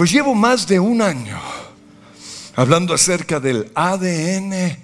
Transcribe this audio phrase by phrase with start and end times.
[0.00, 1.38] Pues llevo más de un año
[2.56, 4.78] hablando acerca del ADN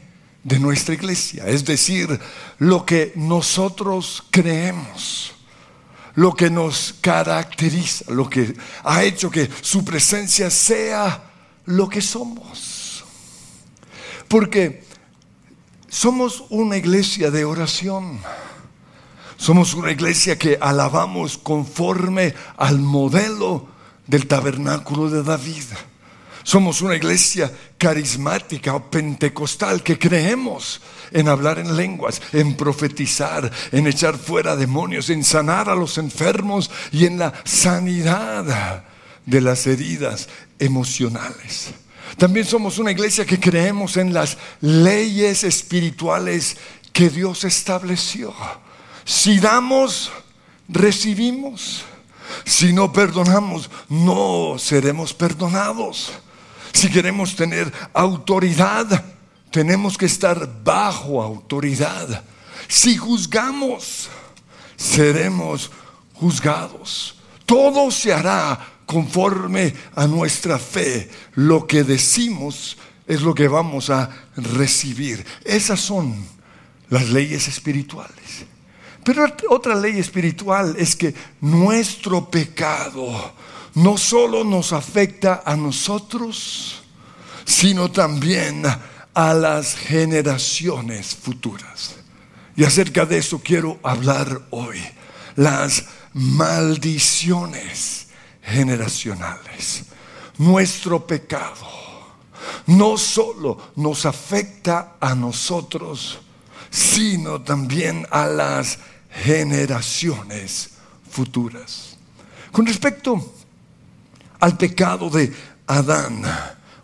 [0.44, 2.20] de nuestra iglesia, es decir,
[2.58, 5.32] lo que nosotros creemos,
[6.16, 11.24] lo que nos caracteriza, lo que ha hecho que su presencia sea
[11.64, 13.02] lo que somos.
[14.28, 14.84] Porque
[15.88, 18.20] somos una iglesia de oración.
[19.38, 23.75] Somos una iglesia que alabamos conforme al modelo
[24.06, 25.64] del tabernáculo de David.
[26.42, 33.86] Somos una iglesia carismática o pentecostal que creemos en hablar en lenguas, en profetizar, en
[33.88, 38.84] echar fuera demonios, en sanar a los enfermos y en la sanidad
[39.24, 40.28] de las heridas
[40.60, 41.70] emocionales.
[42.16, 46.56] También somos una iglesia que creemos en las leyes espirituales
[46.92, 48.32] que Dios estableció.
[49.04, 50.12] Si damos,
[50.68, 51.84] recibimos.
[52.44, 56.12] Si no perdonamos, no seremos perdonados.
[56.72, 59.04] Si queremos tener autoridad,
[59.50, 62.22] tenemos que estar bajo autoridad.
[62.68, 64.08] Si juzgamos,
[64.76, 65.70] seremos
[66.14, 67.16] juzgados.
[67.46, 71.10] Todo se hará conforme a nuestra fe.
[71.34, 72.76] Lo que decimos
[73.06, 75.24] es lo que vamos a recibir.
[75.44, 76.26] Esas son
[76.90, 78.46] las leyes espirituales.
[79.06, 83.06] Pero otra ley espiritual es que nuestro pecado
[83.74, 86.82] no solo nos afecta a nosotros,
[87.44, 88.64] sino también
[89.14, 91.94] a las generaciones futuras.
[92.56, 94.82] Y acerca de eso quiero hablar hoy.
[95.36, 98.08] Las maldiciones
[98.42, 99.84] generacionales.
[100.36, 101.64] Nuestro pecado
[102.66, 106.18] no solo nos afecta a nosotros,
[106.70, 108.95] sino también a las generaciones
[111.10, 111.96] futuras.
[112.52, 113.34] Con respecto
[114.40, 115.32] al pecado de
[115.66, 116.22] Adán,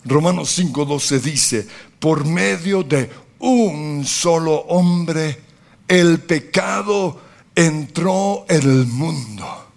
[0.04, 5.40] Romanos 5:12 dice, por medio de un solo hombre,
[5.86, 7.20] el pecado
[7.54, 9.68] entró en el mundo.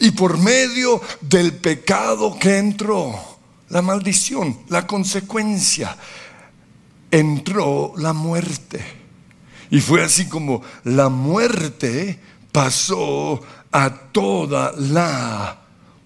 [0.00, 3.14] Y por medio del pecado que entró,
[3.68, 5.96] la maldición, la consecuencia,
[7.10, 8.99] entró la muerte.
[9.70, 12.18] Y fue así como la muerte
[12.50, 15.60] pasó a toda la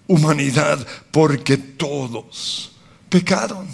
[0.07, 2.71] humanidad porque todos
[3.09, 3.67] pecaron.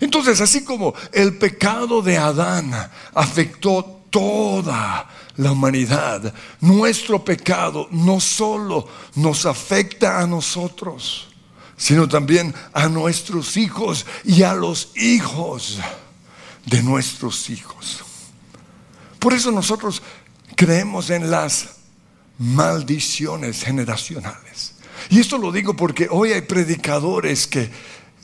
[0.00, 2.72] Entonces, así como el pecado de Adán
[3.14, 11.28] afectó toda la humanidad, nuestro pecado no solo nos afecta a nosotros,
[11.76, 15.78] sino también a nuestros hijos y a los hijos
[16.66, 18.04] de nuestros hijos.
[19.20, 20.02] Por eso nosotros
[20.56, 21.76] creemos en las
[22.38, 24.74] maldiciones generacionales.
[25.10, 27.70] Y esto lo digo porque hoy hay predicadores que,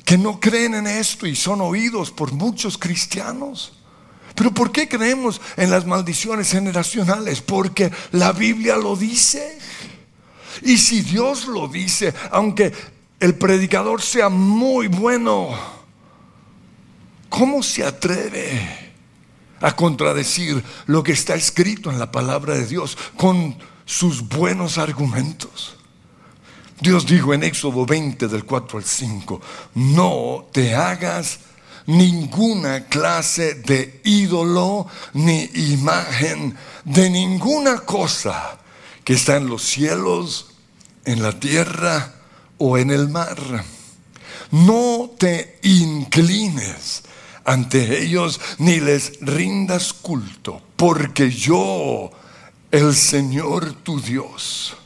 [0.05, 3.75] que no creen en esto y son oídos por muchos cristianos.
[4.35, 7.43] Pero ¿por qué creemos en las maldiciones generacionales?
[7.43, 9.59] Porque la Biblia lo dice.
[10.63, 12.73] Y si Dios lo dice, aunque
[13.21, 15.51] el predicador sea muy bueno,
[17.29, 18.86] ¿cómo se atreve?
[19.61, 25.77] A contradecir lo que está escrito en la palabra de Dios con sus buenos argumentos.
[26.81, 29.41] Dios dijo en Éxodo 20 del 4 al 5,
[29.75, 31.39] no te hagas
[31.87, 38.59] ninguna clase de ídolo ni imagen de ninguna cosa
[39.05, 40.49] que está en los cielos,
[41.05, 42.15] en la tierra
[42.59, 43.65] o en el mar.
[44.51, 47.03] No te inclines
[47.47, 52.11] ante ellos ni les rindas culto, porque yo,
[52.73, 54.77] el Señor tu Dios,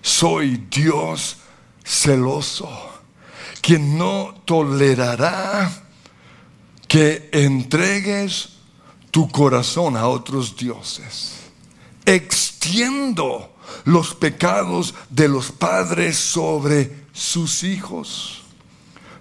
[0.00, 1.36] soy Dios
[1.84, 2.68] celoso,
[3.60, 5.84] quien no tolerará
[6.88, 8.48] que entregues
[9.10, 11.34] tu corazón a otros dioses.
[12.06, 13.54] Extiendo
[13.84, 18.47] los pecados de los padres sobre sus hijos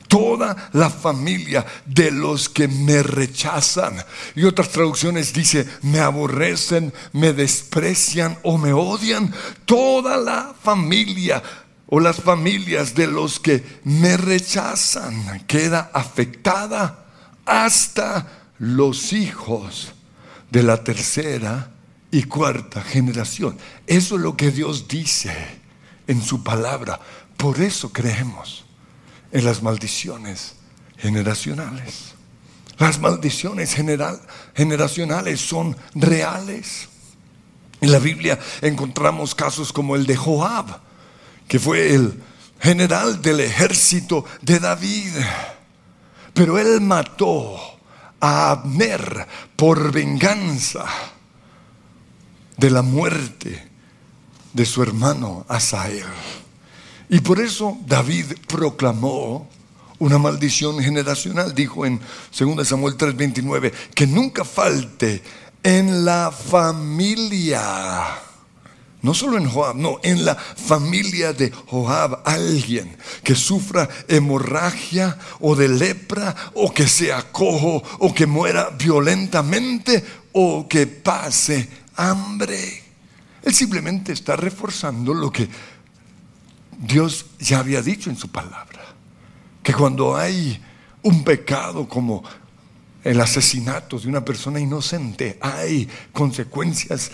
[0.07, 3.95] toda la familia de los que me rechazan.
[4.35, 9.33] Y otras traducciones dice, me aborrecen, me desprecian o me odian.
[9.65, 11.41] Toda la familia
[11.87, 17.05] o las familias de los que me rechazan queda afectada
[17.45, 18.27] hasta
[18.59, 19.93] los hijos
[20.51, 21.71] de la tercera
[22.11, 23.57] y cuarta generación.
[23.85, 25.33] Eso es lo que Dios dice
[26.07, 26.99] en su palabra.
[27.37, 28.66] Por eso creemos
[29.31, 30.55] en las maldiciones
[30.97, 32.13] generacionales.
[32.77, 33.75] Las maldiciones
[34.55, 36.89] generacionales son reales.
[37.81, 40.79] En la Biblia encontramos casos como el de Joab,
[41.47, 42.21] que fue el
[42.59, 45.13] general del ejército de David.
[46.33, 47.57] Pero él mató
[48.19, 50.85] a Abner por venganza
[52.57, 53.69] de la muerte
[54.53, 56.05] de su hermano Asael.
[57.09, 59.47] Y por eso David proclamó
[59.99, 61.53] una maldición generacional.
[61.55, 61.99] Dijo en
[62.37, 65.21] 2 Samuel 3:29 que nunca falte
[65.63, 67.61] en la familia.
[69.01, 75.55] No solo en Joab, no, en la familia de Joab alguien que sufra hemorragia o
[75.55, 82.83] de lepra o que sea cojo o que muera violentamente o que pase hambre.
[83.43, 85.47] Él simplemente está reforzando lo que
[86.77, 88.81] Dios ya había dicho en su palabra.
[89.63, 90.61] Que cuando hay
[91.01, 92.23] un pecado como
[93.03, 97.11] el asesinato de una persona inocente, hay consecuencias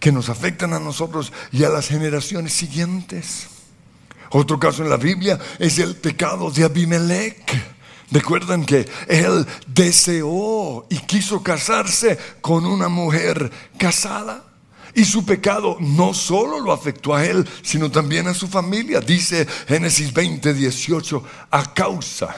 [0.00, 3.48] que nos afectan a nosotros y a las generaciones siguientes.
[4.30, 7.78] Otro caso en la Biblia es el pecado de Abimelech.
[8.10, 14.44] Recuerdan que él deseó y quiso casarse con una mujer casada.
[14.98, 19.00] Y su pecado no solo lo afectó a él, sino también a su familia.
[19.00, 21.22] Dice Génesis 20, 18,
[21.52, 22.34] a causa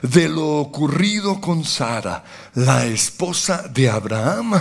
[0.00, 2.24] de lo ocurrido con Sara,
[2.54, 4.54] la esposa de Abraham,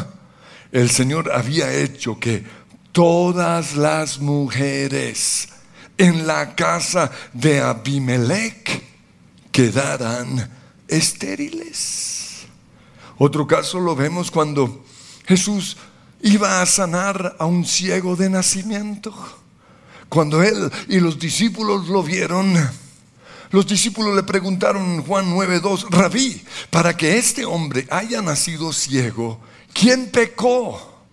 [0.74, 2.44] el Señor había hecho que
[2.92, 5.48] todas las mujeres
[5.98, 8.84] en la casa de Abimelech
[9.54, 10.52] quedaran
[10.86, 12.46] estériles.
[13.18, 14.84] Otro caso lo vemos cuando
[15.26, 15.78] Jesús
[16.22, 19.14] iba a sanar a un ciego de nacimiento.
[20.10, 22.54] Cuando él y los discípulos lo vieron,
[23.52, 29.40] los discípulos le preguntaron Juan 9:2, Rabí, para que este hombre haya nacido ciego,
[29.74, 31.06] ¿quién pecó?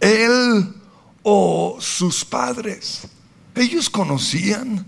[0.00, 0.74] ¿Él
[1.22, 3.02] o sus padres?
[3.54, 4.86] Ellos conocían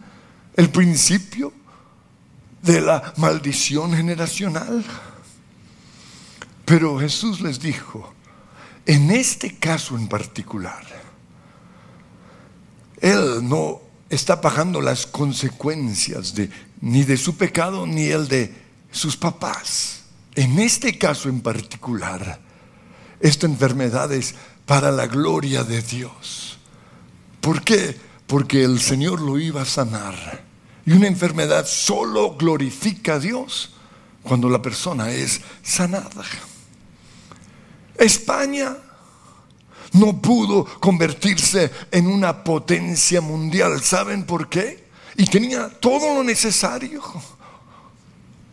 [0.54, 1.52] el principio
[2.62, 4.84] de la maldición generacional.
[6.64, 8.12] Pero Jesús les dijo,
[8.88, 10.82] en este caso en particular,
[13.02, 16.48] Él no está pagando las consecuencias de,
[16.80, 18.50] ni de su pecado ni el de
[18.90, 20.04] sus papás.
[20.34, 22.40] En este caso en particular,
[23.20, 26.58] esta enfermedad es para la gloria de Dios.
[27.42, 27.94] ¿Por qué?
[28.26, 30.44] Porque el Señor lo iba a sanar.
[30.86, 33.74] Y una enfermedad solo glorifica a Dios
[34.22, 36.24] cuando la persona es sanada.
[37.98, 38.76] España
[39.92, 43.82] no pudo convertirse en una potencia mundial.
[43.82, 44.88] ¿Saben por qué?
[45.16, 47.02] Y tenía todo lo necesario.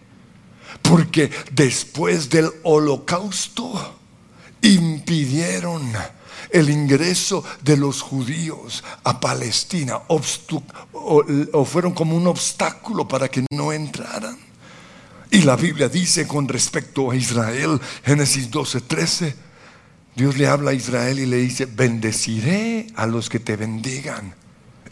[0.83, 3.99] Porque después del holocausto
[4.63, 5.93] impidieron
[6.51, 13.73] el ingreso de los judíos a Palestina o, fueron como un obstáculo para que no
[13.73, 14.37] entraran.
[15.31, 19.37] Y la Biblia dice con respecto a Israel, Génesis 12, 13,
[20.15, 24.35] Dios le habla a Israel y le dice, bendeciré a los que te bendigan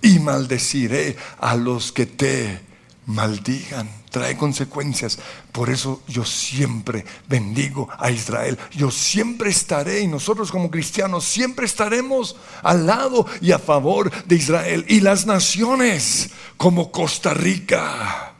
[0.02, 2.60] y maldeciré a los que te
[3.06, 5.18] maldigan trae consecuencias.
[5.50, 8.56] Por eso yo siempre bendigo a Israel.
[8.70, 14.36] Yo siempre estaré y nosotros como cristianos siempre estaremos al lado y a favor de
[14.36, 14.84] Israel.
[14.88, 18.34] Y las naciones como Costa Rica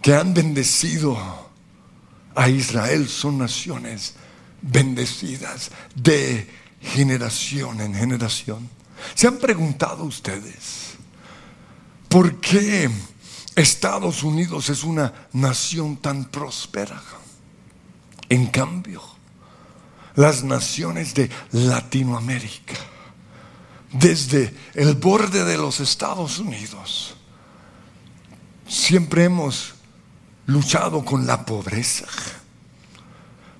[0.00, 1.18] que han bendecido
[2.36, 4.14] a Israel son naciones
[4.62, 6.48] bendecidas de
[6.80, 8.70] generación en generación.
[9.16, 10.94] ¿Se han preguntado ustedes
[12.08, 12.88] por qué?
[13.58, 17.02] Estados Unidos es una nación tan próspera.
[18.28, 19.02] En cambio,
[20.14, 22.74] las naciones de Latinoamérica,
[23.92, 27.16] desde el borde de los Estados Unidos,
[28.68, 29.74] siempre hemos
[30.46, 32.06] luchado con la pobreza.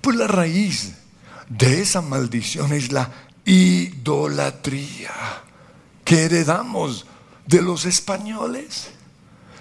[0.00, 0.95] Pues la raíz
[1.49, 3.11] de esa maldición es la
[3.45, 5.12] idolatría
[6.05, 7.05] que heredamos
[7.47, 8.90] de los españoles.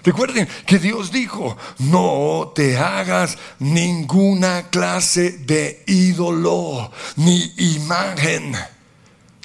[0.04, 8.56] Recuerden que Dios dijo, no te hagas ninguna clase de ídolo ni imagen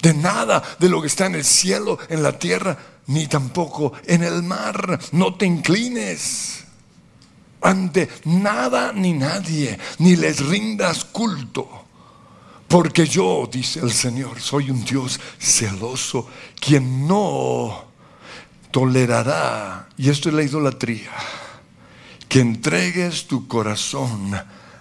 [0.00, 4.22] de nada de lo que está en el cielo, en la tierra, ni tampoco en
[4.22, 5.00] el mar.
[5.12, 6.64] No te inclines
[7.62, 11.68] ante nada ni nadie, ni les rindas culto.
[12.68, 16.28] Porque yo, dice el Señor, soy un Dios celoso,
[16.60, 17.93] quien no
[18.74, 21.12] tolerará, y esto es la idolatría,
[22.28, 24.34] que entregues tu corazón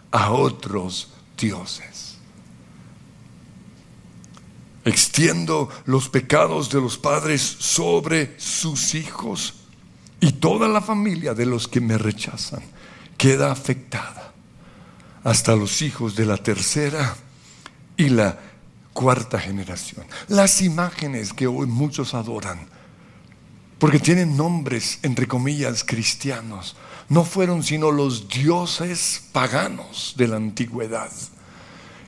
[0.09, 2.17] a otros dioses.
[4.83, 9.53] Extiendo los pecados de los padres sobre sus hijos
[10.19, 12.63] y toda la familia de los que me rechazan
[13.15, 14.33] queda afectada,
[15.23, 17.15] hasta los hijos de la tercera
[17.95, 18.39] y la
[18.91, 20.03] cuarta generación.
[20.29, 22.73] Las imágenes que hoy muchos adoran
[23.79, 26.75] porque tienen nombres, entre comillas, cristianos.
[27.09, 31.11] No fueron sino los dioses paganos de la antigüedad,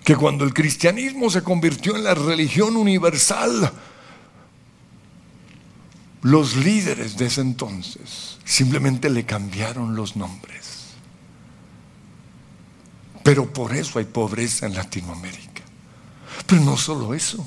[0.04, 3.72] que cuando el cristianismo se convirtió en la religión universal,
[6.22, 10.56] los líderes de ese entonces simplemente le cambiaron los nombres.
[13.24, 15.64] Pero por eso hay pobreza en Latinoamérica.
[16.46, 17.46] Pero no solo eso.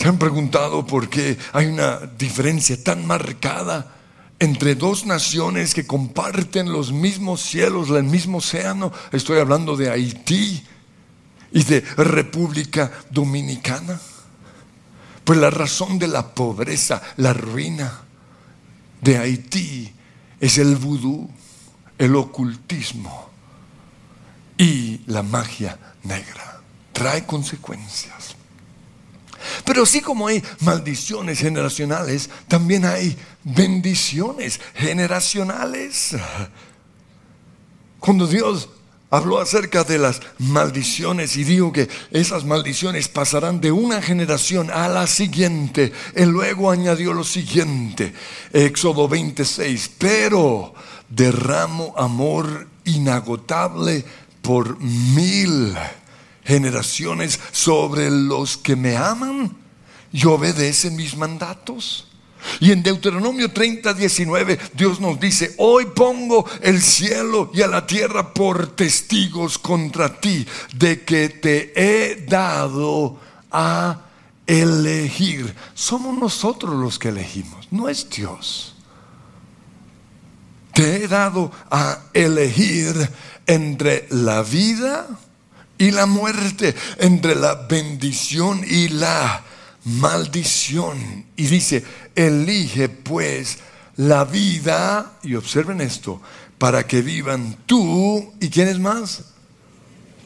[0.00, 3.96] ¿Se han preguntado por qué hay una diferencia tan marcada
[4.38, 8.92] entre dos naciones que comparten los mismos cielos, el mismo océano?
[9.12, 10.64] Estoy hablando de Haití
[11.52, 14.00] y de República Dominicana.
[15.22, 18.00] Pues la razón de la pobreza, la ruina
[19.02, 19.92] de Haití
[20.40, 21.28] es el vudú,
[21.98, 23.28] el ocultismo
[24.56, 26.62] y la magia negra.
[26.94, 28.19] Trae consecuencias.
[29.64, 36.16] Pero así como hay maldiciones generacionales, también hay bendiciones generacionales.
[37.98, 38.68] Cuando Dios
[39.10, 44.88] habló acerca de las maldiciones y dijo que esas maldiciones pasarán de una generación a
[44.88, 45.92] la siguiente.
[46.14, 48.14] Él luego añadió lo siguiente,
[48.52, 50.72] Éxodo 26, pero
[51.08, 54.04] derramo amor inagotable
[54.42, 55.76] por mil
[56.50, 59.56] generaciones sobre los que me aman
[60.12, 62.08] y obedecen mis mandatos.
[62.58, 67.86] Y en Deuteronomio 30, 19, Dios nos dice, hoy pongo el cielo y a la
[67.86, 73.20] tierra por testigos contra ti de que te he dado
[73.52, 74.00] a
[74.46, 75.54] elegir.
[75.74, 78.74] Somos nosotros los que elegimos, no es Dios.
[80.72, 82.94] Te he dado a elegir
[83.46, 85.06] entre la vida
[85.80, 89.42] y la muerte, entre la bendición y la
[89.84, 91.24] maldición.
[91.36, 91.82] Y dice,
[92.14, 93.60] elige pues
[93.96, 96.20] la vida, y observen esto,
[96.58, 99.24] para que vivan tú y quiénes más,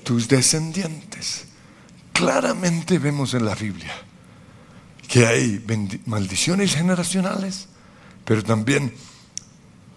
[0.03, 1.45] tus descendientes.
[2.13, 3.95] Claramente vemos en la Biblia
[5.07, 5.65] que hay
[6.07, 7.69] maldiciones generacionales,
[8.25, 8.93] pero también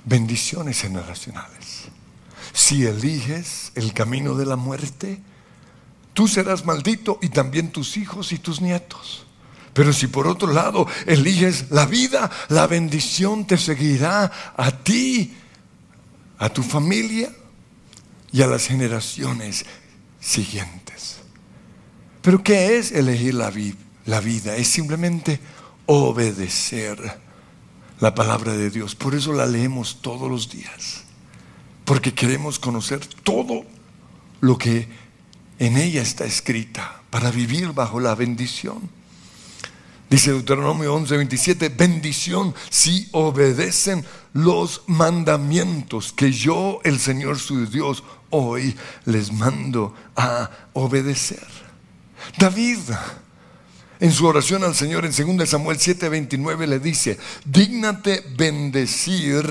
[0.06, 1.86] bendiciones generacionales.
[2.54, 5.20] Si eliges el camino de la muerte,
[6.18, 9.28] tú serás maldito y también tus hijos y tus nietos.
[9.72, 15.38] Pero si por otro lado eliges la vida, la bendición te seguirá a ti,
[16.40, 17.32] a tu familia
[18.32, 19.64] y a las generaciones
[20.20, 21.18] siguientes.
[22.24, 23.54] Pero ¿qué es elegir la,
[24.08, 24.56] la vida?
[24.56, 25.40] Es simplemente
[25.86, 26.98] obedecer
[28.00, 28.96] la palabra de Dios.
[28.96, 31.04] Por eso la leemos todos los días.
[31.86, 33.68] Porque queremos conocer todo
[34.42, 35.06] lo que
[35.60, 38.90] en ella está escrita para vivir bajo la bendición.
[40.10, 48.04] Dice Deuteronomio 11, 27, bendición si obedecen los mandamientos que yo, el Señor su Dios,
[48.30, 51.46] hoy les mando a obedecer.
[52.38, 52.80] David,
[54.00, 59.46] en su oración al Señor en 2 Samuel 7, 29, le dice, dígnate bendecir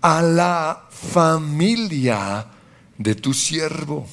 [0.00, 2.46] a la familia
[2.98, 4.06] de tu siervo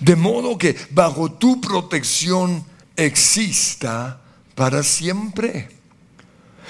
[0.00, 2.64] de modo que bajo tu protección
[2.96, 4.20] exista
[4.54, 5.68] para siempre.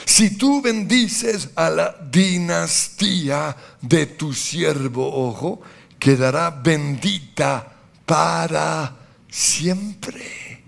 [0.04, 5.60] Si tú bendices a la dinastía de tu siervo, ojo,
[5.98, 7.72] quedará bendita
[8.04, 8.96] para
[9.30, 10.62] siempre.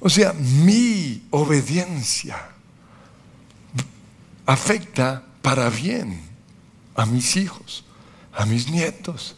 [0.00, 2.36] O sea, mi obediencia
[4.44, 6.20] afecta para bien
[6.94, 7.84] a mis hijos,
[8.32, 9.36] a mis nietos,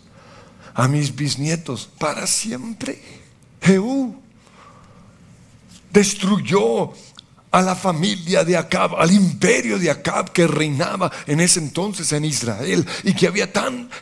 [0.79, 3.03] a mis bisnietos para siempre.
[3.61, 4.15] Jehú
[5.93, 6.93] destruyó
[7.51, 12.25] a la familia de Acab, al imperio de Acab que reinaba en ese entonces en
[12.25, 13.51] Israel y que había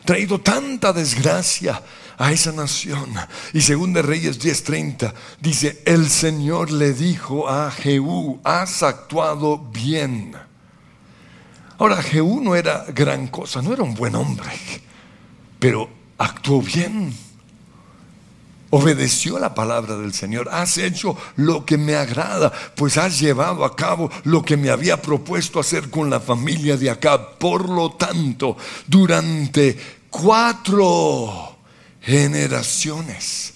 [0.05, 1.81] traído tanta desgracia
[2.15, 3.11] a esa nación.
[3.53, 10.35] Y según de Reyes 10:30 dice, el Señor le dijo a Jehú, has actuado bien.
[11.79, 14.51] Ahora, Jehú no era gran cosa, no era un buen hombre,
[15.57, 17.13] pero actuó bien.
[18.69, 20.49] Obedeció la palabra del Señor.
[20.51, 25.01] Has hecho lo que me agrada, pues has llevado a cabo lo que me había
[25.01, 27.37] propuesto hacer con la familia de acá.
[27.37, 29.77] Por lo tanto, durante
[30.09, 31.57] cuatro
[32.01, 33.53] generaciones,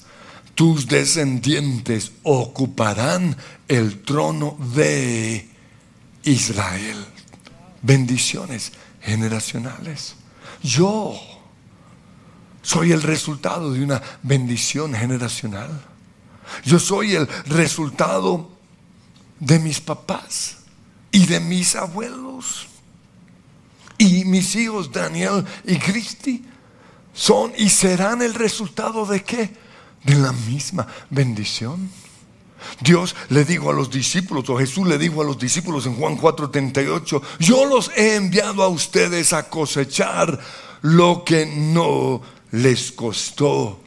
[0.56, 3.36] tus descendientes ocuparán
[3.68, 5.46] el trono de
[6.24, 7.06] Israel.
[7.82, 10.16] Bendiciones generacionales.
[10.62, 11.20] Yo
[12.62, 15.70] soy el resultado de una bendición generacional.
[16.64, 18.50] Yo soy el resultado
[19.40, 20.58] de mis papás
[21.12, 22.68] y de mis abuelos.
[23.98, 26.44] Y mis hijos Daniel y Cristi
[27.14, 29.52] son y serán el resultado de qué?
[30.04, 31.90] De la misma bendición.
[32.80, 36.18] Dios le dijo a los discípulos, o Jesús le dijo a los discípulos en Juan
[36.18, 40.40] 4:38, yo los he enviado a ustedes a cosechar
[40.82, 42.22] lo que no
[42.52, 43.80] les costó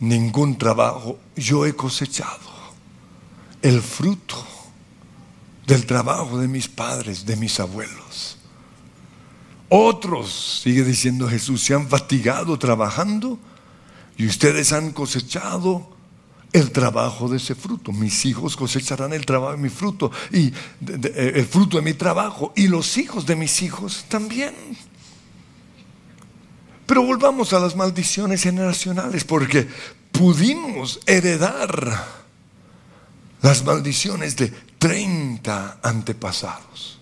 [0.00, 1.18] ningún trabajo.
[1.36, 2.48] Yo he cosechado
[3.62, 4.36] el fruto
[5.66, 8.38] del trabajo de mis padres, de mis abuelos.
[9.68, 13.38] Otros, sigue diciendo Jesús, se han fatigado trabajando
[14.16, 15.90] y ustedes han cosechado
[16.52, 17.92] el trabajo de ese fruto.
[17.92, 20.52] Mis hijos cosecharán el trabajo de mi fruto y
[21.14, 24.54] el fruto de mi trabajo y los hijos de mis hijos también.
[26.88, 29.68] Pero volvamos a las maldiciones generacionales porque
[30.10, 32.02] pudimos heredar
[33.42, 36.98] las maldiciones de 30 antepasados.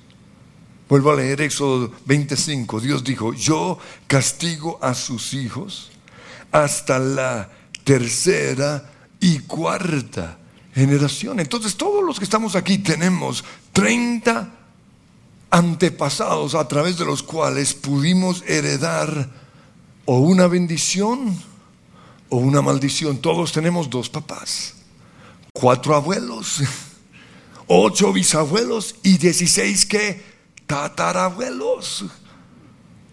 [0.88, 2.80] Vuelvo a leer Éxodo 25.
[2.80, 3.78] Dios dijo, yo
[4.08, 5.92] castigo a sus hijos
[6.50, 7.48] hasta la
[7.84, 8.90] tercera
[9.20, 10.36] y cuarta
[10.74, 11.38] generación.
[11.38, 14.50] Entonces todos los que estamos aquí tenemos 30
[15.48, 19.45] antepasados a través de los cuales pudimos heredar
[20.06, 21.36] o una bendición
[22.30, 23.18] o una maldición.
[23.18, 24.74] Todos tenemos dos papás,
[25.52, 26.62] cuatro abuelos,
[27.66, 30.22] ocho bisabuelos y dieciséis que
[30.66, 32.06] tatarabuelos.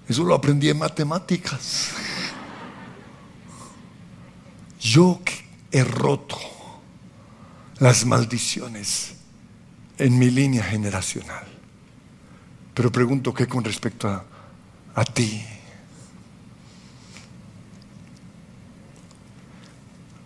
[0.07, 1.89] Eso lo aprendí en matemáticas.
[4.79, 5.19] Yo
[5.71, 6.37] he roto
[7.79, 9.13] las maldiciones
[9.97, 11.47] en mi línea generacional.
[12.73, 14.25] Pero pregunto qué con respecto a,
[14.95, 15.43] a ti.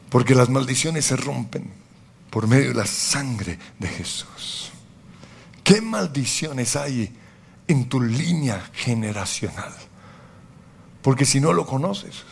[0.09, 1.69] Porque las maldiciones se rompen
[2.29, 4.71] por medio de la sangre de Jesús.
[5.63, 7.13] ¿Qué maldiciones hay
[7.67, 9.73] en tu línea generacional?
[11.01, 12.23] Porque si no lo conoces,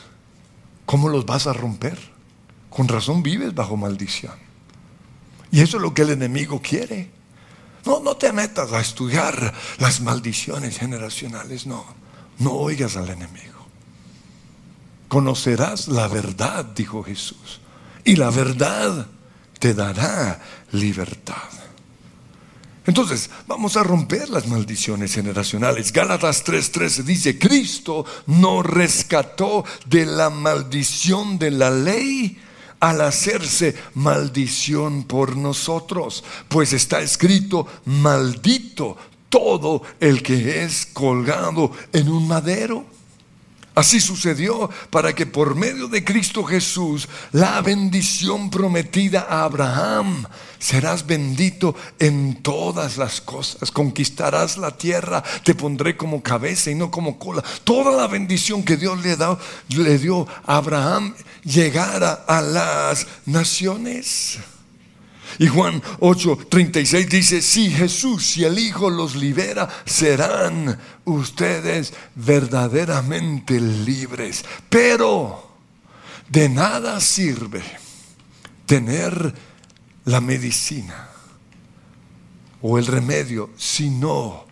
[0.86, 1.98] ¿cómo los vas a romper?
[2.70, 4.34] Con razón vives bajo maldición.
[5.52, 7.12] Y eso es lo que el enemigo quiere.
[7.86, 11.86] No, no te metas a estudiar las maldiciones generacionales, no.
[12.40, 13.54] No oigas al enemigo.
[15.08, 17.62] Conocerás la verdad, dijo Jesús
[18.06, 19.08] y la verdad
[19.60, 20.40] te dará
[20.72, 21.36] libertad.
[22.88, 25.92] Entonces, vamos a romper las maldiciones generacionales.
[25.92, 32.38] Gálatas 3:13 dice, Cristo nos rescató de la maldición de la ley
[32.80, 38.98] al hacerse maldición por nosotros, pues está escrito, maldito
[39.30, 42.86] todo el que es colgado en un madero.
[43.76, 50.26] Así sucedió para que por medio de Cristo Jesús la bendición prometida a Abraham,
[50.60, 56.90] serás bendito en todas las cosas, conquistarás la tierra, te pondré como cabeza y no
[56.90, 57.44] como cola.
[57.66, 59.18] Toda la bendición que Dios le,
[59.68, 64.40] le dio a Abraham llegara a las naciones.
[65.40, 74.46] Y Juan 8:36 dice, si Jesús, si el Hijo los libera, serán ustedes verdaderamente libres.
[74.70, 75.52] Pero
[76.30, 77.64] de nada sirve
[78.66, 79.34] tener
[80.06, 81.10] la medicina
[82.62, 84.46] o el remedio si no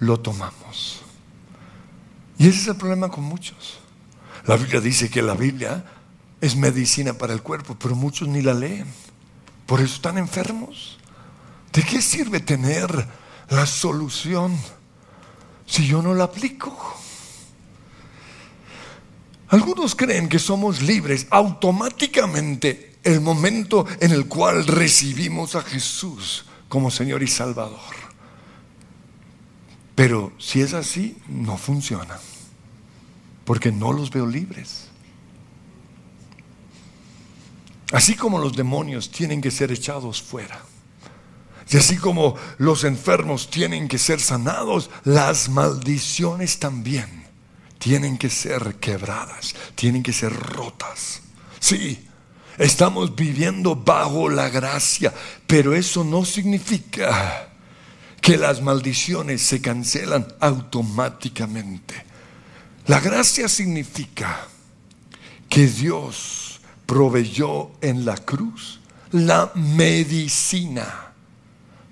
[0.00, 1.02] lo tomamos.
[2.38, 3.78] Y ese es el problema con muchos.
[4.46, 5.84] La Biblia dice que la Biblia
[6.40, 8.86] es medicina para el cuerpo, pero muchos ni la leen.
[9.66, 10.98] Por eso están enfermos.
[11.72, 13.06] ¿De qué sirve tener
[13.48, 14.56] la solución
[15.66, 16.76] si yo no la aplico?
[19.48, 26.90] Algunos creen que somos libres automáticamente el momento en el cual recibimos a Jesús como
[26.90, 27.94] Señor y Salvador.
[29.94, 32.18] Pero si es así, no funciona,
[33.44, 34.83] porque no los veo libres.
[37.94, 40.60] Así como los demonios tienen que ser echados fuera.
[41.70, 47.24] Y así como los enfermos tienen que ser sanados, las maldiciones también
[47.78, 51.20] tienen que ser quebradas, tienen que ser rotas.
[51.60, 52.04] Sí,
[52.58, 55.14] estamos viviendo bajo la gracia,
[55.46, 57.48] pero eso no significa
[58.20, 61.94] que las maldiciones se cancelan automáticamente.
[62.88, 64.48] La gracia significa
[65.48, 66.43] que Dios
[66.86, 71.12] proveyó en la cruz la medicina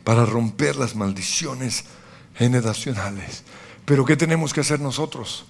[0.04, 1.84] para romper las maldiciones
[2.34, 3.44] generacionales.
[3.84, 5.44] Pero ¿qué tenemos que hacer nosotros?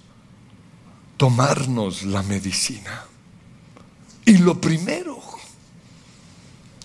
[1.17, 3.05] Tomarnos la medicina.
[4.25, 5.19] Y lo primero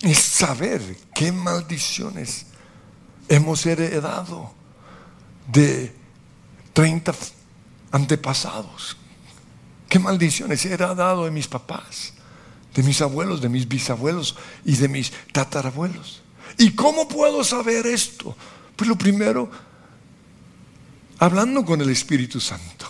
[0.01, 2.45] es saber qué maldiciones
[3.27, 4.53] hemos heredado
[5.51, 5.95] de
[6.73, 7.13] 30
[7.91, 8.97] antepasados.
[9.87, 12.13] ¿Qué maldiciones he heredado de mis papás,
[12.73, 16.21] de mis abuelos, de mis bisabuelos y de mis tatarabuelos?
[16.57, 18.35] ¿Y cómo puedo saber esto?
[18.75, 19.49] Pues lo primero,
[21.19, 22.87] hablando con el Espíritu Santo.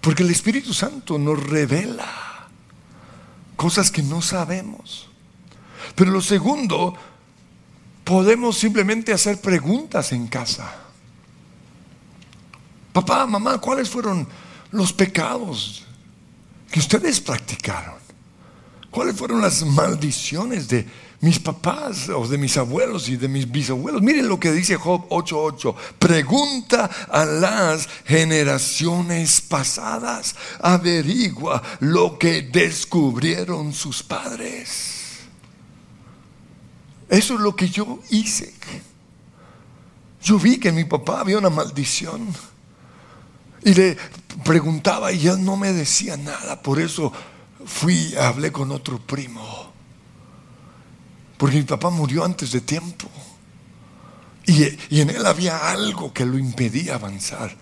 [0.00, 2.48] Porque el Espíritu Santo nos revela
[3.56, 5.08] cosas que no sabemos.
[5.94, 6.94] Pero lo segundo,
[8.04, 10.72] podemos simplemente hacer preguntas en casa.
[12.92, 14.28] Papá, mamá, ¿cuáles fueron
[14.70, 15.84] los pecados
[16.70, 17.95] que ustedes practicaron?
[18.96, 20.86] ¿Cuáles fueron las maldiciones de
[21.20, 24.00] mis papás o de mis abuelos y de mis bisabuelos.
[24.00, 25.74] Miren lo que dice Job 8:8.
[25.98, 30.34] Pregunta a las generaciones pasadas.
[30.62, 35.18] Averigua lo que descubrieron sus padres.
[37.10, 38.54] Eso es lo que yo hice.
[40.22, 42.34] Yo vi que mi papá había una maldición.
[43.62, 43.98] Y le
[44.42, 46.62] preguntaba y él no me decía nada.
[46.62, 47.12] Por eso
[47.66, 49.66] fui, hablé con otro primo
[51.36, 53.08] porque mi papá murió antes de tiempo.
[54.46, 57.54] Y, en él había algo que lo impedía avanzar.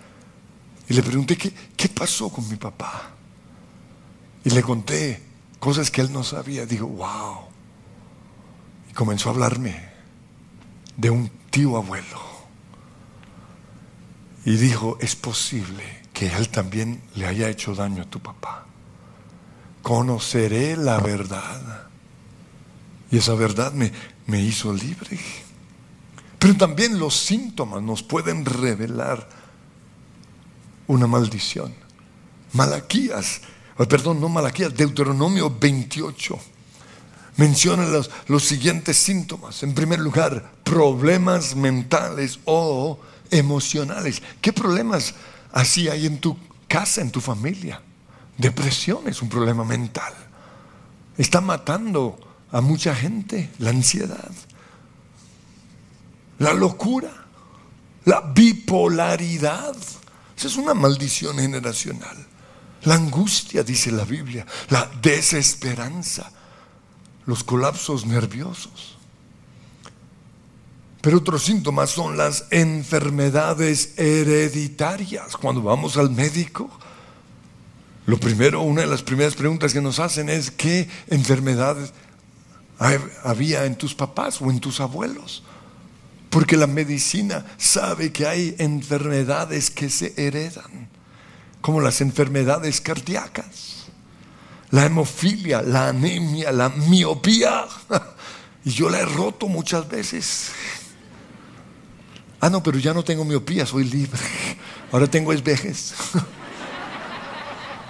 [0.87, 3.09] Y le pregunté, ¿qué, ¿qué pasó con mi papá?
[4.43, 5.21] Y le conté
[5.59, 6.65] cosas que él no sabía.
[6.65, 7.39] Dijo, wow.
[8.89, 9.89] Y comenzó a hablarme
[10.95, 12.21] de un tío abuelo.
[14.45, 18.67] Y dijo, es posible que él también le haya hecho daño a tu papá.
[19.85, 21.85] Conoceré la verdad
[23.11, 23.91] y esa verdad me,
[24.25, 25.19] me hizo libre.
[26.39, 29.29] Pero también los síntomas nos pueden revelar
[30.87, 31.71] una maldición.
[32.53, 33.41] Malaquías,
[33.87, 36.39] perdón, no Malaquías, Deuteronomio 28
[37.37, 39.61] menciona los, los siguientes síntomas.
[39.61, 44.23] En primer lugar, problemas mentales o emocionales.
[44.41, 45.13] ¿Qué problemas
[45.51, 46.35] así hay en tu
[46.67, 47.83] casa, en tu familia?
[48.37, 50.13] Depresión es un problema mental.
[51.17, 52.19] Está matando
[52.51, 54.31] a mucha gente la ansiedad,
[56.39, 57.11] la locura,
[58.05, 59.75] la bipolaridad.
[60.37, 62.17] Esa es una maldición generacional.
[62.83, 66.29] La angustia, dice la Biblia, la desesperanza,
[67.25, 68.97] los colapsos nerviosos.
[71.01, 75.37] Pero otros síntomas son las enfermedades hereditarias.
[75.37, 76.69] Cuando vamos al médico,
[78.05, 81.91] lo primero, una de las primeras preguntas que nos hacen es qué enfermedades
[83.23, 85.43] había en tus papás o en tus abuelos.
[86.29, 90.89] Porque la medicina sabe que hay enfermedades que se heredan,
[91.61, 93.85] como las enfermedades cardíacas,
[94.69, 97.65] la hemofilia, la anemia, la miopía.
[98.67, 100.49] Y yo la he roto muchas veces.
[102.39, 104.19] Ah, no, pero ya no tengo miopía, soy libre.
[104.91, 105.93] Ahora tengo esvejes.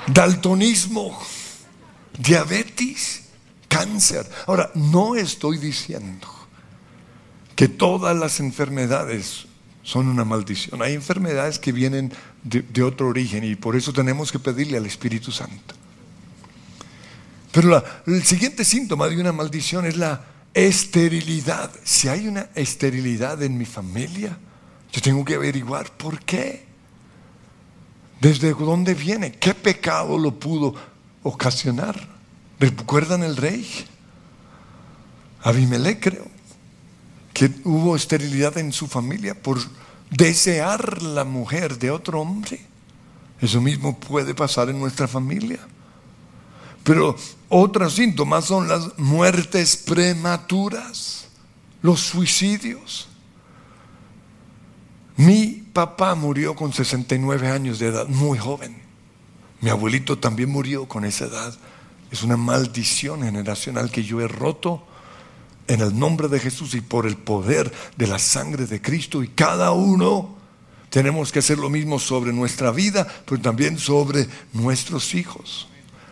[0.08, 1.18] Daltonismo,
[2.18, 3.24] diabetes
[3.68, 4.30] cáncer.
[4.48, 6.28] Ahora, no estoy diciendo
[7.56, 9.48] que todas las enfermedades
[9.84, 10.82] son una maldición.
[10.82, 12.12] Hay enfermedades que vienen
[12.44, 15.76] de, otro origen y por eso tenemos que pedirle al Espíritu Santo.
[17.52, 21.72] Pero el siguiente síntoma de una maldición es la esterilidad.
[21.84, 24.38] Si hay una esterilidad en mi familia,
[24.92, 26.66] yo tengo que averiguar por qué.
[28.22, 29.34] ¿Desde dónde viene?
[29.34, 30.74] ¿Qué pecado lo pudo
[31.24, 32.08] ocasionar?
[32.60, 33.68] ¿Recuerdan el rey?
[35.42, 36.28] Abimelech creo,
[37.34, 39.60] que hubo esterilidad en su familia por
[40.10, 42.66] desear la mujer de otro hombre.
[43.42, 45.60] Eso mismo puede pasar en nuestra familia.
[46.84, 47.16] Pero
[47.50, 51.28] otros síntomas son las muertes prematuras,
[51.82, 53.08] los suicidios.
[55.18, 58.82] Mi papá murió con 69 años de edad, muy joven.
[59.62, 61.56] Mi abuelito también murió con esa edad
[62.12, 64.86] Es una maldición generacional que yo he roto
[65.68, 69.24] en el nombre de Jesús y por el poder de la sangre de Cristo.
[69.24, 70.36] Y cada uno
[70.90, 75.68] tenemos que hacer lo mismo sobre nuestra vida, pero también sobre nuestros hijos.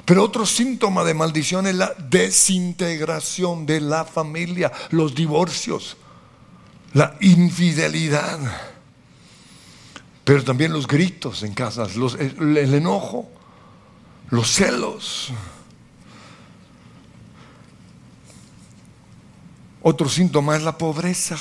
[0.05, 5.95] Pero otro síntoma de maldición es la desintegración de la familia, los divorcios,
[6.93, 8.39] la infidelidad,
[10.23, 13.29] pero también los gritos en casas, el, el enojo,
[14.29, 15.31] los celos.
[19.81, 21.37] Otro síntoma es la pobreza,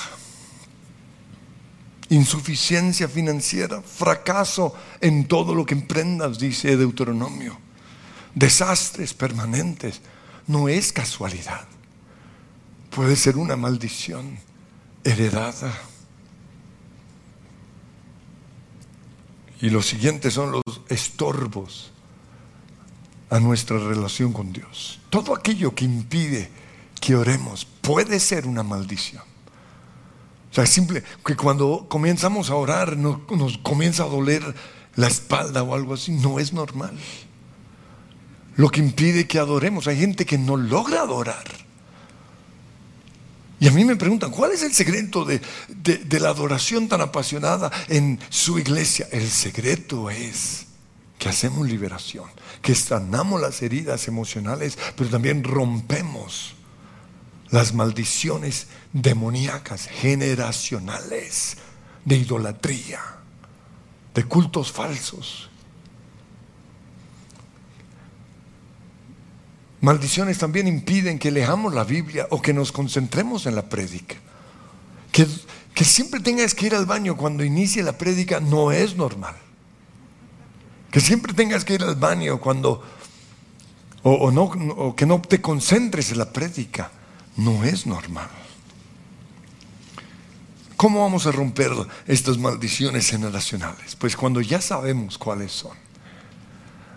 [2.09, 7.59] insuficiencia financiera, fracaso en todo lo que emprendas, dice Deuteronomio
[8.35, 10.01] desastres permanentes.
[10.47, 11.67] No es casualidad.
[12.91, 14.39] Puede ser una maldición
[15.05, 15.73] heredada.
[19.63, 21.93] Y los siguientes son los estorbos
[23.31, 25.01] a nuestra relación con Dios.
[25.09, 26.51] Todo aquello que impide
[27.01, 29.23] que oremos puede ser una maldición.
[30.51, 34.43] O sea, es simple que cuando comenzamos a orar nos, nos comienza a doler
[34.97, 36.99] la espalda o algo así, no es normal
[38.57, 39.87] lo que impide que adoremos.
[39.87, 41.45] Hay gente que no logra adorar.
[43.63, 45.41] Y a mí me preguntan, ¿cuál es el secreto de,
[46.19, 49.07] la adoración tan apasionada en su iglesia?
[49.13, 50.67] El secreto es
[51.17, 52.29] que hacemos liberación,
[52.61, 56.57] que sanamos las heridas emocionales, pero también rompemos
[57.51, 61.57] las maldiciones demoníacas, generacionales,
[62.05, 63.01] de idolatría,
[64.13, 65.51] de cultos falsos,
[69.83, 74.15] Maldiciones también impiden que leamos la Biblia o que nos concentremos en la prédica.
[75.11, 75.27] Que,
[75.75, 79.35] que siempre tengas que ir al baño cuando inicie la prédica no es normal.
[80.93, 82.81] Que siempre tengas que ir al baño cuando,
[84.05, 86.93] o, no, o que no te concentres en la prédica,
[87.37, 88.31] no es normal.
[90.77, 91.73] ¿Cómo vamos a romper
[92.07, 93.97] estas maldiciones generacionales?
[93.97, 95.77] Pues cuando ya sabemos cuáles son.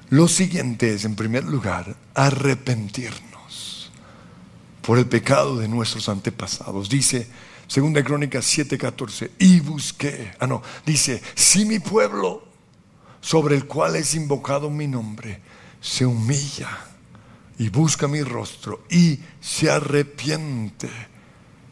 [0.10, 3.92] Lo siguiente es, en primer lugar, arrepentirnos
[4.82, 6.90] por el pecado de nuestros antepasados.
[6.90, 7.28] Dice,
[7.68, 12.44] segunda crónica 7:14, y busqué, ah no, dice, si mi pueblo
[13.20, 15.42] sobre el cual es invocado mi nombre
[15.82, 16.70] se humilla
[17.58, 20.90] y busca mi rostro y se arrepiente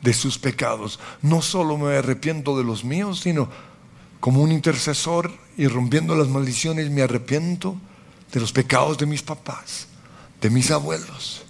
[0.01, 3.49] de sus pecados, no solo me arrepiento de los míos, sino
[4.19, 7.77] como un intercesor y rompiendo las maldiciones me arrepiento
[8.33, 9.87] de los pecados de mis papás,
[10.41, 11.43] de mis abuelos,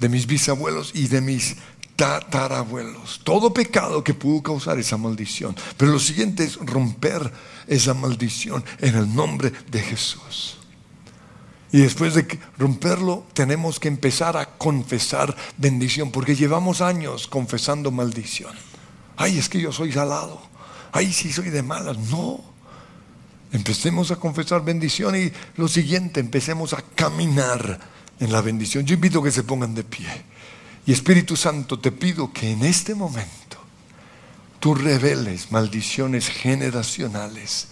[0.00, 1.56] de mis bisabuelos y de mis
[1.96, 3.20] tatarabuelos.
[3.22, 5.54] Todo pecado que pudo causar esa maldición.
[5.76, 7.30] Pero lo siguiente es romper
[7.66, 10.56] esa maldición en el nombre de Jesús.
[11.70, 18.54] Y después de romperlo, tenemos que empezar a confesar bendición, porque llevamos años confesando maldición.
[19.16, 20.40] Ay, es que yo soy salado.
[20.92, 21.98] Ay, sí soy de malas.
[21.98, 22.53] No.
[23.52, 27.80] Empecemos a confesar bendición y lo siguiente, empecemos a caminar
[28.18, 28.84] en la bendición.
[28.84, 30.08] Yo invito que se pongan de pie.
[30.86, 33.58] Y Espíritu Santo, te pido que en este momento
[34.60, 37.68] tú reveles maldiciones generacionales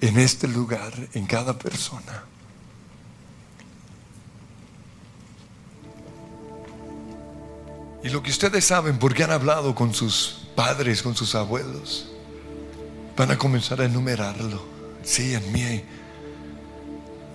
[0.00, 2.24] en este lugar, en cada persona.
[8.04, 12.08] Y lo que ustedes saben, porque han hablado con sus padres, con sus abuelos,
[13.16, 14.71] van a comenzar a enumerarlo.
[15.02, 15.84] Sí, en mí hay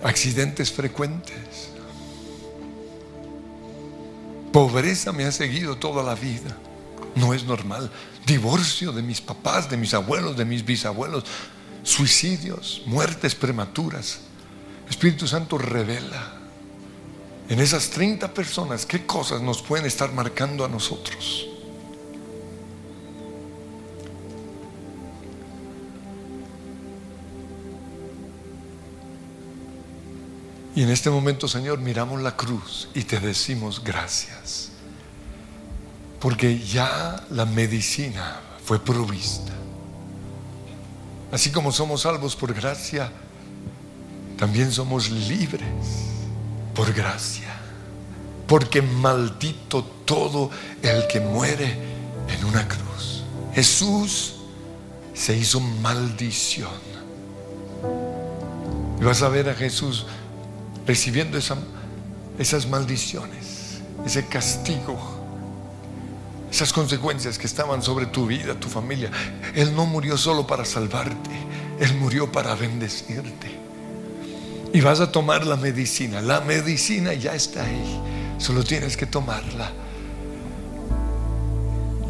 [0.02, 1.70] accidentes frecuentes.
[4.52, 6.56] Pobreza me ha seguido toda la vida.
[7.14, 7.90] No es normal.
[8.26, 11.24] Divorcio de mis papás, de mis abuelos, de mis bisabuelos.
[11.82, 14.20] Suicidios, muertes prematuras.
[14.88, 16.34] Espíritu Santo revela
[17.48, 21.46] en esas 30 personas qué cosas nos pueden estar marcando a nosotros.
[30.74, 34.70] Y en este momento, Señor, miramos la cruz y te decimos gracias.
[36.20, 39.52] Porque ya la medicina fue provista.
[41.32, 43.10] Así como somos salvos por gracia,
[44.38, 45.68] también somos libres
[46.74, 47.54] por gracia.
[48.46, 50.50] Porque maldito todo
[50.82, 51.76] el que muere
[52.28, 53.24] en una cruz.
[53.54, 54.36] Jesús
[55.12, 56.70] se hizo maldición.
[59.00, 60.06] Y vas a ver a Jesús
[60.88, 61.38] recibiendo
[62.38, 64.98] esas maldiciones, ese castigo,
[66.50, 69.10] esas consecuencias que estaban sobre tu vida, tu familia.
[69.54, 71.28] Él no murió solo para salvarte,
[71.78, 73.58] Él murió para bendecirte.
[74.72, 76.22] Y vas a tomar la medicina.
[76.22, 78.00] La medicina ya está ahí.
[78.38, 79.70] Solo tienes que tomarla.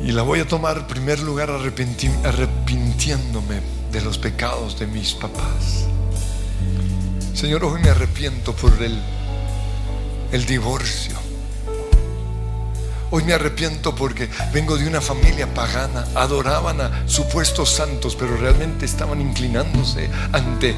[0.05, 3.61] Y la voy a tomar en primer lugar arrepintiéndome
[3.91, 5.89] de los pecados de mis papás.
[7.39, 9.01] Señor, hoy me arrepiento por el,
[10.33, 11.17] el divorcio.
[13.13, 18.87] Hoy me arrepiento porque vengo de una familia pagana, adoraban a supuestos santos, pero realmente
[18.87, 20.75] estaban inclinándose ante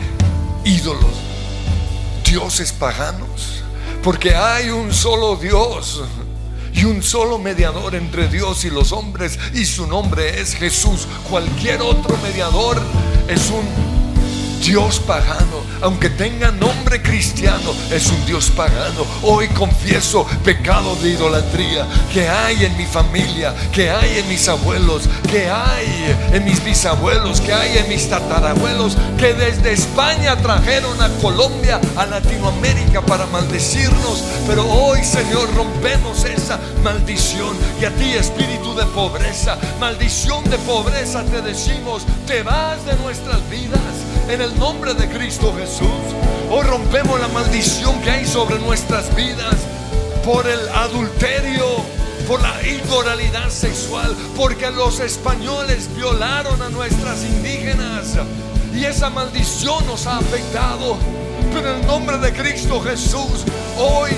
[0.63, 1.15] ídolos,
[2.27, 3.63] dioses paganos,
[4.03, 6.03] porque hay un solo Dios
[6.75, 11.09] y un solo mediador entre Dios y los hombres y su nombre es Jesús.
[11.31, 12.79] Cualquier otro mediador
[13.29, 13.90] es un
[14.61, 19.07] Dios pagano, aunque tenga nombre cristiano, es un Dios pagano.
[19.23, 25.09] Hoy confieso pecado de idolatría que hay en mi familia, que hay en mis abuelos,
[25.31, 31.09] que hay en mis bisabuelos, que hay en mis tatarabuelos, que desde España trajeron a
[31.23, 34.23] Colombia, a Latinoamérica para maldecirnos.
[34.47, 37.57] Pero hoy, Señor, rompemos esa maldición.
[37.81, 43.49] Y a ti, espíritu de pobreza, maldición de pobreza, te decimos, te vas de nuestras
[43.49, 43.81] vidas
[44.33, 45.89] en el nombre de Cristo Jesús.
[46.51, 49.57] Hoy rompemos la maldición que hay sobre nuestras vidas
[50.25, 51.67] por el adulterio,
[52.29, 58.19] por la inmoralidad sexual, porque los españoles violaron a nuestras indígenas
[58.73, 60.97] y esa maldición nos ha afectado.
[61.53, 63.45] Pero en el nombre de Cristo Jesús,
[63.79, 64.11] hoy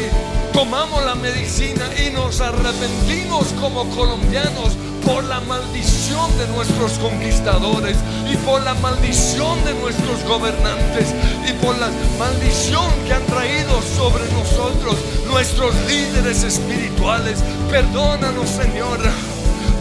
[0.52, 7.96] tomamos la medicina y nos arrepentimos como colombianos por la maldición de nuestros conquistadores
[8.30, 11.14] y por la maldición de nuestros gobernantes
[11.48, 11.88] y por la
[12.18, 17.42] maldición que han traído sobre nosotros nuestros líderes espirituales.
[17.70, 18.98] Perdónanos, Señor,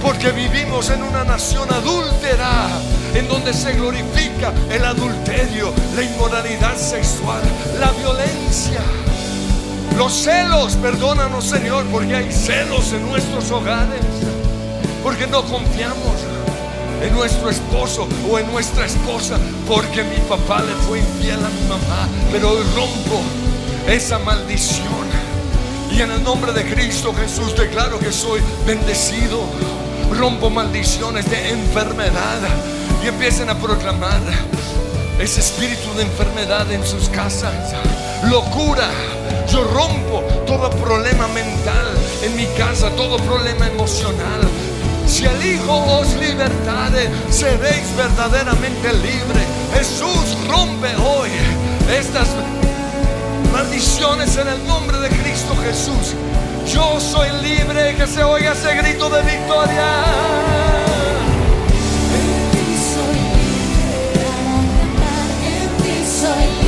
[0.02, 2.70] porque vivimos en una nación adúltera,
[3.14, 7.42] en donde se glorifica el adulterio, la inmoralidad sexual,
[7.80, 8.82] la violencia.
[9.98, 14.21] Los celos, perdónanos Señor, porque hay celos en nuestros hogares
[15.04, 16.16] porque no confiamos
[17.02, 19.38] en nuestro esposo o en nuestra esposa,
[19.68, 23.22] porque mi papá le fue infiel a mi mamá, pero rompo
[23.88, 25.10] esa maldición.
[25.92, 29.42] Y en el nombre de Cristo Jesús declaro que soy bendecido.
[30.18, 32.40] Rompo maldiciones de enfermedad
[33.04, 34.22] y empiecen a proclamar
[35.20, 37.54] ese espíritu de enfermedad en sus casas.
[38.30, 38.90] Locura.
[39.52, 41.88] Yo rompo todo problema mental
[42.24, 44.42] en mi casa, todo problema emocional,
[45.12, 49.42] si el Hijo os libertare, seréis verdaderamente libre.
[49.74, 51.30] Jesús rompe hoy
[52.00, 52.30] estas
[53.52, 56.16] maldiciones en el nombre de Cristo Jesús.
[56.74, 60.62] Yo soy libre, que se oiga ese grito de victoria.
[66.24, 66.61] we're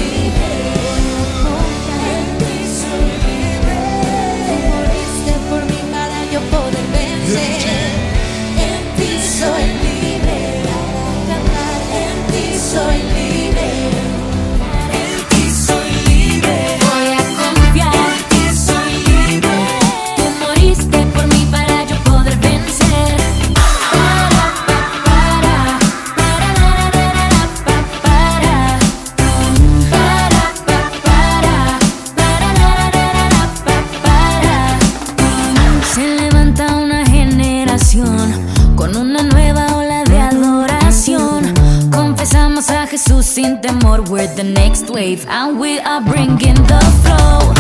[44.36, 47.54] the next wave and we are bringing the flow.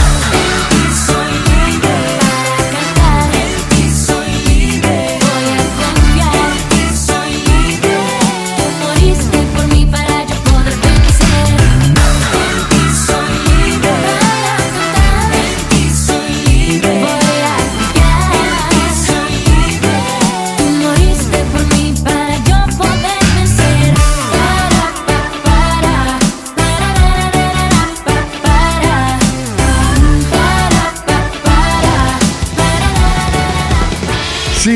[0.92, 1.53] Si